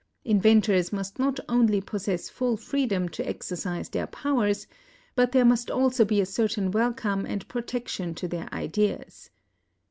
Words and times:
Inventors 0.25 0.91
must 0.91 1.19
not 1.19 1.39
only 1.47 1.79
possess 1.79 2.27
full 2.27 2.57
freedom 2.57 3.07
to 3.09 3.29
exercise 3.29 3.87
their 3.89 4.07
powers, 4.07 4.65
but 5.13 5.31
there 5.31 5.45
must 5.45 5.69
also 5.69 6.03
be 6.05 6.19
a 6.19 6.25
certain 6.25 6.71
welcome 6.71 7.23
and 7.27 7.47
protection 7.47 8.15
to 8.15 8.27
their 8.27 8.51
ideas. 8.51 9.29